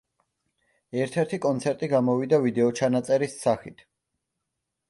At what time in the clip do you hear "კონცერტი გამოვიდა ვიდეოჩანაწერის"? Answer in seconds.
1.43-3.39